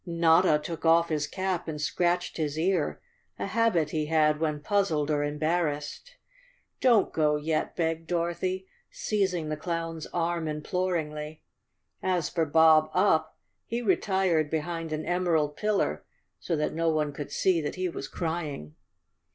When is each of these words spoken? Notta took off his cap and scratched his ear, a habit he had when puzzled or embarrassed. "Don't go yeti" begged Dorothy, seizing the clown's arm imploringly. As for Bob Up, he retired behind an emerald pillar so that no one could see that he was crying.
Notta 0.03 0.57
took 0.63 0.83
off 0.83 1.09
his 1.09 1.27
cap 1.27 1.67
and 1.67 1.79
scratched 1.79 2.37
his 2.37 2.57
ear, 2.57 2.99
a 3.37 3.45
habit 3.45 3.91
he 3.91 4.07
had 4.07 4.39
when 4.39 4.59
puzzled 4.59 5.11
or 5.11 5.23
embarrassed. 5.23 6.15
"Don't 6.79 7.13
go 7.13 7.35
yeti" 7.35 7.75
begged 7.75 8.07
Dorothy, 8.07 8.65
seizing 8.89 9.49
the 9.49 9.57
clown's 9.57 10.07
arm 10.07 10.47
imploringly. 10.47 11.43
As 12.01 12.29
for 12.29 12.45
Bob 12.47 12.89
Up, 12.95 13.37
he 13.67 13.83
retired 13.83 14.49
behind 14.49 14.91
an 14.91 15.05
emerald 15.05 15.55
pillar 15.55 16.03
so 16.39 16.55
that 16.55 16.73
no 16.73 16.89
one 16.89 17.13
could 17.13 17.31
see 17.31 17.61
that 17.61 17.75
he 17.75 17.87
was 17.87 18.07
crying. 18.07 18.73